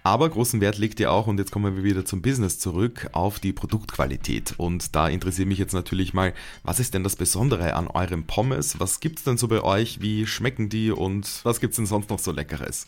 Aber 0.03 0.29
großen 0.29 0.61
Wert 0.61 0.79
legt 0.79 1.01
ihr 1.01 1.13
auch, 1.13 1.27
und 1.27 1.39
jetzt 1.39 1.51
kommen 1.51 1.77
wir 1.77 1.85
wieder 1.85 2.05
zum 2.05 2.23
Business 2.23 2.59
zurück, 2.59 3.09
auf 3.13 3.39
die 3.39 3.53
Produktqualität. 3.53 4.55
Und 4.57 4.95
da 4.95 5.09
interessiert 5.09 5.49
mich 5.49 5.59
jetzt 5.59 5.75
natürlich 5.75 6.15
mal, 6.15 6.33
was 6.63 6.81
ist 6.81 6.95
denn 6.95 7.05
das 7.05 7.17
Besondere 7.21 7.75
an 7.75 7.87
eurem 7.87 8.25
Pommes? 8.25 8.81
Was 8.81 8.99
gibt 8.99 9.19
es 9.19 9.25
denn 9.27 9.37
so 9.37 9.47
bei 9.47 9.63
euch? 9.63 10.01
Wie 10.01 10.27
schmecken 10.27 10.71
die 10.71 10.91
und 10.91 11.41
was 11.43 11.61
gibt 11.61 11.73
es 11.73 11.77
denn 11.77 11.85
sonst 11.85 12.09
noch 12.09 12.19
so 12.19 12.33
Leckeres? 12.33 12.87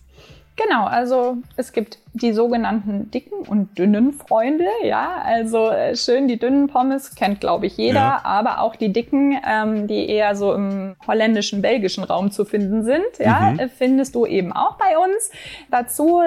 Genau, 0.57 0.85
also 0.85 1.39
es 1.57 1.73
gibt 1.73 1.99
die 2.15 2.35
sogenannten 2.35 3.11
dicken 3.11 3.39
und 3.49 3.79
dünnen 3.79 4.13
Freunde, 4.13 4.67
ja, 4.85 5.23
also 5.25 5.71
äh, 5.71 5.97
schön 5.97 6.29
die 6.29 6.39
dünnen 6.39 6.67
Pommes 6.67 7.15
kennt 7.15 7.41
glaube 7.41 7.67
ich 7.67 7.79
jeder, 7.79 8.01
ja. 8.01 8.21
aber 8.23 8.61
auch 8.61 8.77
die 8.77 8.93
dicken, 8.93 9.39
ähm, 9.49 9.87
die 9.87 10.07
eher 10.11 10.37
so 10.37 10.53
im 10.53 10.95
holländischen, 11.07 11.63
belgischen 11.63 12.05
Raum 12.05 12.31
zu 12.31 12.45
finden 12.45 12.85
sind, 12.85 13.03
ja, 13.19 13.53
mhm. 13.53 13.59
Äh, 13.61 13.69
findest 13.69 14.15
du 14.15 14.27
eben 14.27 14.53
auch 14.53 14.77
bei 14.77 14.99
uns. 14.99 15.31
Dazu 15.71 16.21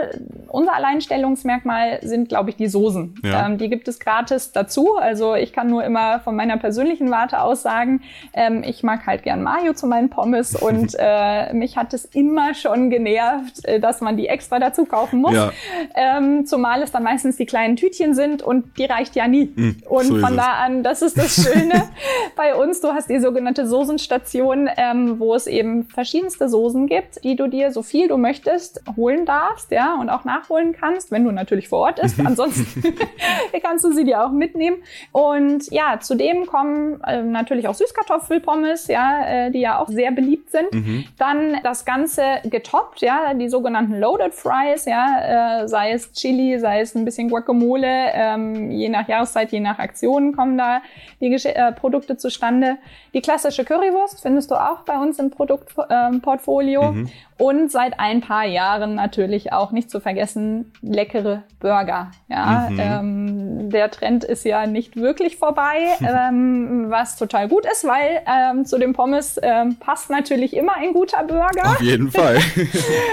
unser 0.48 0.74
Alleinstellungsmerkmal 0.74 2.00
sind 2.02 2.30
glaube 2.30 2.50
ich 2.50 2.56
die 2.56 2.68
Soßen. 2.68 3.16
Ja. 3.24 3.46
Ähm, 3.46 3.60
die 3.60 3.70
gibt 3.70 3.88
es 3.88 4.00
gratis 4.00 4.52
dazu, 4.52 4.98
also 4.98 5.36
ich 5.36 5.54
kann 5.54 5.70
nur 5.70 5.84
immer 5.84 6.20
von 6.22 6.36
meiner 6.36 6.58
persönlichen 6.58 7.12
Warte 7.12 7.42
aus 7.42 7.62
sagen, 7.62 8.02
ähm, 8.34 8.64
ich 8.66 8.82
mag 8.82 9.06
halt 9.06 9.22
gern 9.22 9.44
Mayo 9.44 9.74
zu 9.74 9.86
meinen 9.86 10.10
Pommes 10.10 10.56
und 10.60 10.96
äh, 10.98 11.54
mich 11.54 11.78
hat 11.78 11.94
es 11.94 12.06
immer 12.06 12.56
schon 12.56 12.90
genervt, 12.90 13.64
äh, 13.66 13.80
dass 13.80 14.02
man 14.02 14.15
die 14.16 14.28
extra 14.28 14.60
dazu 14.60 14.86
kaufen 14.86 15.22
muss. 15.22 15.34
Ja. 15.34 15.52
Ähm, 15.94 16.46
zumal 16.46 16.82
es 16.82 16.92
dann 16.92 17.04
meistens 17.04 17.38
die 17.38 17.46
kleinen 17.46 17.76
Tütchen 17.76 18.14
sind 18.16 18.42
und 18.42 18.78
die 18.78 18.86
reicht 18.86 19.16
ja 19.16 19.28
nie. 19.28 19.46
Mm, 19.56 19.84
und 19.88 20.06
so 20.06 20.18
von 20.20 20.36
da 20.36 20.54
an, 20.64 20.84
das 20.84 21.02
ist 21.02 21.18
das 21.18 21.36
Schöne 21.36 21.90
bei 22.36 22.56
uns. 22.56 22.82
Du 22.82 22.90
hast 22.90 23.10
die 23.10 23.20
sogenannte 23.20 23.68
Soßenstation, 23.68 24.70
ähm, 24.78 25.20
wo 25.20 25.36
es 25.36 25.48
eben 25.48 25.86
verschiedenste 25.86 26.50
Soßen 26.50 26.88
gibt, 26.88 27.24
die 27.24 27.36
du 27.36 27.48
dir 27.48 27.72
so 27.72 27.84
viel 27.84 28.08
du 28.08 28.18
möchtest 28.18 28.82
holen 28.96 29.26
darfst, 29.26 29.72
ja, 29.72 29.96
und 30.00 30.10
auch 30.10 30.26
nachholen 30.26 30.74
kannst, 30.74 31.12
wenn 31.12 31.24
du 31.24 31.32
natürlich 31.32 31.68
vor 31.68 31.80
Ort 31.80 32.02
bist. 32.02 32.20
Ansonsten 32.24 32.96
kannst 33.64 33.84
du 33.86 33.92
sie 33.92 34.04
dir 34.04 34.24
auch 34.24 34.32
mitnehmen. 34.32 34.78
Und 35.12 35.72
ja, 35.72 36.00
zudem 36.00 36.46
kommen 36.46 37.02
äh, 37.04 37.22
natürlich 37.24 37.68
auch 37.68 37.74
Süßkartoffelpommes, 37.74 38.88
ja, 38.88 39.26
äh, 39.28 39.52
die 39.52 39.60
ja 39.60 39.80
auch 39.80 39.88
sehr 39.88 40.12
beliebt 40.12 40.52
sind. 40.52 40.74
Mhm. 40.74 41.06
Dann 41.18 41.58
das 41.64 41.86
Ganze 41.86 42.24
getoppt, 42.44 43.02
ja, 43.02 43.34
die 43.34 43.50
sogenannten 43.50 44.00
Loaded 44.06 44.36
Fries, 44.36 44.86
ja, 44.86 45.64
äh, 45.64 45.68
sei 45.68 45.94
es 45.94 46.12
Chili, 46.12 46.60
sei 46.60 46.82
es 46.82 46.94
ein 46.94 47.06
bisschen 47.06 47.28
Guacamole, 47.28 48.12
ähm, 48.14 48.70
je 48.70 48.88
nach 48.88 49.08
Jahreszeit, 49.08 49.52
je 49.52 49.60
nach 49.60 49.80
Aktionen 49.80 50.36
kommen 50.36 50.60
da 50.60 50.82
die 51.22 51.32
Gesch 51.32 51.46
äh, 51.46 51.72
Produkte 51.72 52.16
zustande. 52.16 52.78
Die 53.16 53.22
klassische 53.22 53.66
Currywurst 53.66 54.22
findest 54.22 54.52
du 54.52 54.56
auch 54.56 54.82
bei 54.86 55.00
uns 55.00 55.18
im 55.18 55.32
Produktportfolio. 55.32 56.82
Ähm, 56.84 56.96
mhm. 56.96 57.10
Und 57.38 57.72
seit 57.72 58.00
ein 58.00 58.22
paar 58.22 58.46
Jahren 58.46 58.96
natürlich 58.96 59.52
auch 59.52 59.72
nicht 59.72 59.90
zu 59.90 60.00
vergessen 60.00 60.72
leckere 60.82 61.44
Burger. 61.60 62.12
Ja, 62.30 62.68
mhm. 62.70 62.80
ähm, 62.80 63.70
der 63.72 63.92
Trend 63.92 64.24
ist 64.24 64.46
ja 64.46 64.68
nicht 64.68 64.96
wirklich 64.96 65.36
vorbei, 65.36 65.88
ähm, 66.02 66.86
was 66.90 67.18
total 67.18 67.50
gut 67.50 67.66
ist, 67.66 67.86
weil 67.86 68.22
ähm, 68.26 68.66
zu 68.66 68.78
dem 68.78 68.94
Pommes 68.94 69.40
ähm, 69.42 69.76
passt 69.80 70.10
natürlich 70.10 70.56
immer 70.56 70.76
ein 70.76 70.94
guter 70.94 71.24
Burger. 71.24 71.72
Auf 71.72 71.82
jeden 71.82 72.12
Fall. 72.12 72.38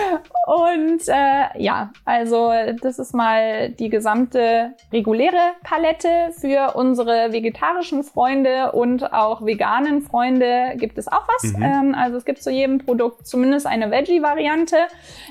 Und 0.46 0.81
äh, 1.08 1.58
ja, 1.58 1.90
also 2.04 2.52
das 2.80 2.98
ist 2.98 3.14
mal 3.14 3.70
die 3.70 3.88
gesamte 3.88 4.74
reguläre 4.92 5.52
Palette 5.64 6.32
für 6.38 6.76
unsere 6.76 7.32
vegetarischen 7.32 8.04
Freunde 8.04 8.72
und 8.72 9.12
auch 9.12 9.44
veganen 9.44 10.02
Freunde 10.02 10.74
gibt 10.76 10.98
es 10.98 11.08
auch 11.08 11.26
was. 11.26 11.52
Mhm. 11.52 11.62
Ähm, 11.62 11.94
also 11.96 12.16
es 12.16 12.24
gibt 12.24 12.42
zu 12.42 12.50
jedem 12.50 12.78
Produkt 12.78 13.26
zumindest 13.26 13.66
eine 13.66 13.90
Veggie 13.90 14.12
Veggie-Variante 14.12 14.76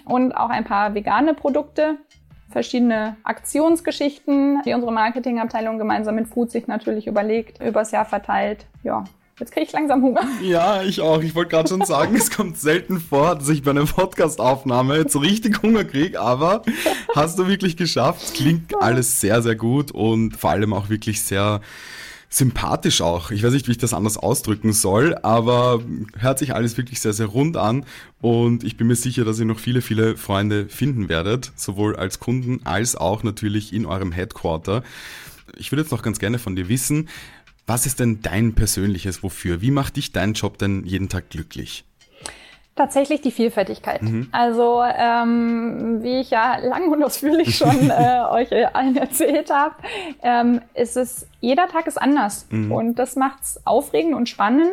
und 0.05 0.33
auch 0.33 0.49
ein 0.49 0.63
paar 0.63 0.93
vegane 0.93 1.33
Produkte 1.33 1.97
verschiedene 2.49 3.15
Aktionsgeschichten, 3.23 4.61
die 4.65 4.73
unsere 4.73 4.91
Marketingabteilung 4.91 5.77
gemeinsam 5.77 6.15
mit 6.15 6.27
Food 6.27 6.51
sich 6.51 6.67
natürlich 6.67 7.07
überlegt, 7.07 7.61
übers 7.61 7.91
Jahr 7.91 8.05
verteilt. 8.05 8.65
Ja, 8.83 9.05
Jetzt 9.41 9.53
kriege 9.53 9.65
ich 9.65 9.71
langsam 9.71 10.03
Hunger. 10.03 10.21
Ja, 10.43 10.83
ich 10.83 11.01
auch. 11.01 11.23
Ich 11.23 11.33
wollte 11.33 11.49
gerade 11.49 11.67
schon 11.67 11.83
sagen, 11.83 12.15
es 12.15 12.29
kommt 12.29 12.59
selten 12.59 12.99
vor, 13.01 13.33
dass 13.33 13.49
ich 13.49 13.63
bei 13.63 13.71
einer 13.71 13.87
Podcast-Aufnahme 13.87 14.97
jetzt 14.97 15.13
so 15.13 15.17
richtig 15.17 15.63
Hunger 15.63 15.83
kriege, 15.83 16.21
aber 16.21 16.61
hast 17.15 17.39
du 17.39 17.47
wirklich 17.47 17.75
geschafft. 17.75 18.35
Klingt 18.35 18.79
alles 18.79 19.19
sehr, 19.19 19.41
sehr 19.41 19.55
gut 19.55 19.89
und 19.89 20.37
vor 20.37 20.51
allem 20.51 20.73
auch 20.73 20.89
wirklich 20.89 21.23
sehr 21.23 21.61
sympathisch 22.29 23.01
auch. 23.01 23.31
Ich 23.31 23.41
weiß 23.41 23.53
nicht, 23.53 23.67
wie 23.67 23.71
ich 23.71 23.79
das 23.79 23.95
anders 23.95 24.15
ausdrücken 24.15 24.73
soll, 24.73 25.17
aber 25.23 25.81
hört 26.19 26.37
sich 26.37 26.53
alles 26.53 26.77
wirklich 26.77 27.01
sehr, 27.01 27.13
sehr 27.13 27.25
rund 27.25 27.57
an 27.57 27.87
und 28.21 28.63
ich 28.63 28.77
bin 28.77 28.85
mir 28.85 28.95
sicher, 28.95 29.25
dass 29.25 29.39
ihr 29.39 29.45
noch 29.45 29.57
viele, 29.57 29.81
viele 29.81 30.17
Freunde 30.17 30.69
finden 30.69 31.09
werdet, 31.09 31.51
sowohl 31.55 31.95
als 31.95 32.19
Kunden 32.19 32.61
als 32.63 32.95
auch 32.95 33.23
natürlich 33.23 33.73
in 33.73 33.87
eurem 33.87 34.11
Headquarter. 34.11 34.83
Ich 35.57 35.71
würde 35.71 35.81
jetzt 35.81 35.91
noch 35.91 36.03
ganz 36.03 36.19
gerne 36.19 36.39
von 36.39 36.55
dir 36.55 36.69
wissen, 36.69 37.09
was 37.67 37.85
ist 37.85 37.99
denn 37.99 38.21
dein 38.21 38.53
persönliches 38.53 39.23
Wofür? 39.23 39.61
Wie 39.61 39.71
macht 39.71 39.97
dich 39.97 40.11
dein 40.11 40.33
Job 40.33 40.57
denn 40.57 40.85
jeden 40.85 41.09
Tag 41.09 41.29
glücklich? 41.29 41.85
Tatsächlich 42.75 43.21
die 43.21 43.31
Vielfältigkeit. 43.31 44.01
Mhm. 44.01 44.29
Also 44.31 44.81
ähm, 44.81 45.99
wie 46.01 46.21
ich 46.21 46.31
ja 46.31 46.57
lang 46.57 46.89
und 46.89 47.03
ausführlich 47.03 47.55
schon 47.55 47.89
äh, 47.89 48.21
euch 48.31 48.49
allen 48.73 48.95
erzählt 48.95 49.49
habe, 49.51 49.75
ähm, 50.23 50.61
ist 50.73 50.95
es 50.95 51.27
jeder 51.41 51.67
Tag 51.67 51.87
ist 51.87 52.01
anders 52.01 52.47
mhm. 52.49 52.71
und 52.71 52.95
das 52.95 53.17
macht's 53.17 53.59
aufregend 53.65 54.15
und 54.15 54.29
spannend 54.29 54.71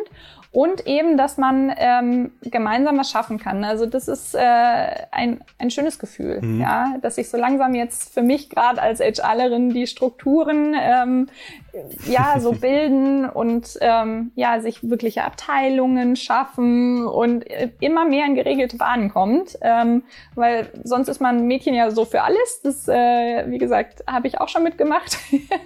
und 0.50 0.86
eben, 0.86 1.16
dass 1.18 1.36
man 1.36 1.72
ähm, 1.76 2.32
gemeinsam 2.42 2.98
was 2.98 3.10
schaffen 3.10 3.38
kann. 3.38 3.64
Also 3.64 3.84
das 3.84 4.08
ist 4.08 4.34
äh, 4.34 4.38
ein, 5.10 5.42
ein 5.58 5.70
schönes 5.70 5.98
Gefühl, 5.98 6.40
mhm. 6.40 6.60
ja, 6.60 6.96
dass 7.02 7.18
ich 7.18 7.28
so 7.28 7.36
langsam 7.36 7.74
jetzt 7.74 8.14
für 8.14 8.22
mich 8.22 8.48
gerade 8.48 8.80
als 8.80 9.00
HRlerin 9.00 9.70
die 9.70 9.86
Strukturen 9.86 10.74
ähm, 10.80 11.28
ja 12.06 12.40
so 12.40 12.52
bilden 12.60 13.28
und 13.28 13.78
ähm, 13.82 14.32
ja 14.36 14.60
sich 14.60 14.88
wirkliche 14.88 15.24
Abteilungen 15.24 16.16
schaffen 16.16 17.06
und 17.06 17.48
äh, 17.50 17.70
immer 17.80 18.06
mehr 18.06 18.24
in 18.24 18.34
geregelte 18.34 18.78
Bahnen 18.78 19.10
kommt, 19.10 19.58
ähm, 19.60 20.04
weil 20.34 20.70
sonst 20.82 21.08
ist 21.08 21.20
man 21.20 21.46
Mädchen 21.46 21.74
ja 21.74 21.90
so 21.90 22.06
für 22.06 22.22
alles. 22.22 22.62
Das, 22.62 22.88
äh, 22.88 23.44
wie 23.48 23.58
gesagt, 23.58 24.02
habe 24.06 24.26
ich 24.26 24.40
auch 24.40 24.48
schon 24.48 24.62
mitgemacht. 24.62 25.18
Mhm. 25.30 25.48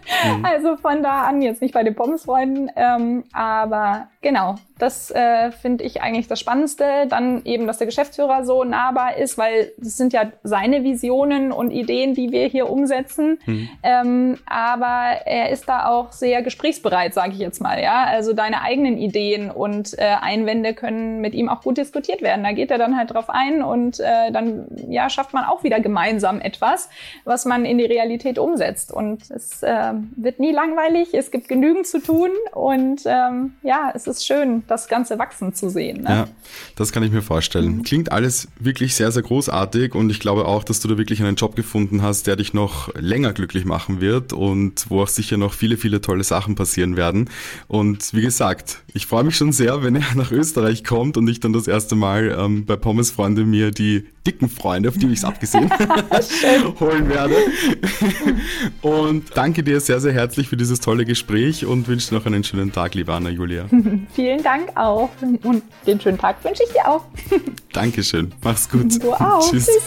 Also 0.44 0.76
von 0.76 1.02
da 1.02 1.22
an 1.22 1.40
jetzt 1.40 1.62
nicht 1.62 1.72
bei 1.72 1.82
den 1.82 1.94
Pommesfreunden, 1.94 2.70
ähm, 2.76 3.24
aber 3.32 4.08
genau, 4.20 4.56
das 4.82 5.12
äh, 5.12 5.52
finde 5.52 5.84
ich 5.84 6.02
eigentlich 6.02 6.26
das 6.26 6.40
Spannendste. 6.40 7.06
Dann 7.08 7.44
eben, 7.44 7.68
dass 7.68 7.78
der 7.78 7.86
Geschäftsführer 7.86 8.44
so 8.44 8.64
nahbar 8.64 9.16
ist, 9.16 9.38
weil 9.38 9.70
das 9.78 9.96
sind 9.96 10.12
ja 10.12 10.32
seine 10.42 10.82
Visionen 10.82 11.52
und 11.52 11.70
Ideen, 11.70 12.14
die 12.14 12.32
wir 12.32 12.48
hier 12.48 12.68
umsetzen. 12.68 13.38
Mhm. 13.46 13.68
Ähm, 13.84 14.38
aber 14.44 15.24
er 15.24 15.50
ist 15.50 15.68
da 15.68 15.86
auch 15.86 16.10
sehr 16.10 16.42
gesprächsbereit, 16.42 17.14
sage 17.14 17.30
ich 17.30 17.38
jetzt 17.38 17.60
mal. 17.60 17.80
Ja, 17.80 18.06
also 18.06 18.32
deine 18.32 18.62
eigenen 18.62 18.98
Ideen 18.98 19.52
und 19.52 19.96
äh, 19.98 20.16
Einwände 20.20 20.74
können 20.74 21.20
mit 21.20 21.34
ihm 21.34 21.48
auch 21.48 21.62
gut 21.62 21.78
diskutiert 21.78 22.20
werden. 22.20 22.42
Da 22.42 22.50
geht 22.50 22.72
er 22.72 22.78
dann 22.78 22.96
halt 22.96 23.14
drauf 23.14 23.30
ein 23.30 23.62
und 23.62 24.00
äh, 24.00 24.32
dann 24.32 24.66
ja 24.88 25.08
schafft 25.10 25.32
man 25.32 25.44
auch 25.44 25.62
wieder 25.62 25.78
gemeinsam 25.78 26.40
etwas, 26.40 26.90
was 27.24 27.44
man 27.44 27.64
in 27.64 27.78
die 27.78 27.84
Realität 27.84 28.36
umsetzt. 28.36 28.92
Und 28.92 29.30
es 29.30 29.62
äh, 29.62 29.92
wird 30.16 30.40
nie 30.40 30.50
langweilig. 30.50 31.14
Es 31.14 31.30
gibt 31.30 31.46
genügend 31.46 31.86
zu 31.86 32.00
tun 32.00 32.30
und 32.52 33.02
ähm, 33.06 33.54
ja, 33.62 33.92
es 33.94 34.08
ist 34.08 34.26
schön 34.26 34.64
das 34.72 34.88
Ganze 34.88 35.18
wachsen 35.18 35.54
zu 35.54 35.68
sehen. 35.68 36.02
Ne? 36.02 36.08
Ja, 36.08 36.28
das 36.76 36.92
kann 36.92 37.02
ich 37.02 37.12
mir 37.12 37.22
vorstellen. 37.22 37.76
Mhm. 37.76 37.82
Klingt 37.82 38.10
alles 38.10 38.48
wirklich 38.58 38.94
sehr, 38.94 39.12
sehr 39.12 39.22
großartig 39.22 39.94
und 39.94 40.10
ich 40.10 40.18
glaube 40.18 40.46
auch, 40.46 40.64
dass 40.64 40.80
du 40.80 40.88
da 40.88 40.98
wirklich 40.98 41.20
einen 41.22 41.36
Job 41.36 41.54
gefunden 41.54 42.02
hast, 42.02 42.26
der 42.26 42.36
dich 42.36 42.54
noch 42.54 42.92
länger 42.94 43.32
glücklich 43.32 43.64
machen 43.66 44.00
wird 44.00 44.32
und 44.32 44.86
wo 44.88 45.02
auch 45.02 45.08
sicher 45.08 45.36
noch 45.36 45.52
viele, 45.52 45.76
viele 45.76 46.00
tolle 46.00 46.24
Sachen 46.24 46.54
passieren 46.54 46.96
werden. 46.96 47.28
Und 47.68 48.14
wie 48.14 48.22
gesagt, 48.22 48.78
ich 48.94 49.06
freue 49.06 49.24
mich 49.24 49.36
schon 49.36 49.52
sehr, 49.52 49.82
wenn 49.82 49.94
er 49.94 50.02
nach 50.14 50.32
Österreich 50.32 50.84
kommt 50.84 51.16
und 51.16 51.28
ich 51.28 51.40
dann 51.40 51.52
das 51.52 51.68
erste 51.68 51.94
Mal 51.94 52.34
ähm, 52.38 52.64
bei 52.64 52.76
Pommes 52.76 53.10
Freunde 53.10 53.44
mir 53.44 53.70
die 53.70 54.06
dicken 54.26 54.48
Freunde, 54.48 54.88
auf 54.88 54.96
die 54.96 55.06
ich 55.06 55.18
es 55.18 55.24
abgesehen 55.24 55.70
holen 56.80 57.08
werde. 57.08 57.34
und 58.80 59.24
danke 59.34 59.62
dir 59.62 59.80
sehr, 59.80 60.00
sehr 60.00 60.12
herzlich 60.12 60.48
für 60.48 60.56
dieses 60.56 60.80
tolle 60.80 61.04
Gespräch 61.04 61.66
und 61.66 61.88
wünsche 61.88 62.10
dir 62.10 62.14
noch 62.16 62.26
einen 62.26 62.44
schönen 62.44 62.72
Tag, 62.72 62.94
liebe 62.94 63.12
Anna 63.12 63.30
Julia. 63.30 63.66
Vielen 64.14 64.42
Dank 64.66 64.76
auch. 64.76 65.10
Und 65.20 65.62
den 65.86 66.00
schönen 66.00 66.18
Tag 66.18 66.42
wünsche 66.44 66.62
ich 66.64 66.72
dir 66.72 66.88
auch. 66.88 67.04
Dankeschön. 67.72 68.32
Mach's 68.42 68.68
gut. 68.68 69.02
Du 69.02 69.12
auch. 69.12 69.50
Tschüss. 69.50 69.66
Tschüss. 69.66 69.82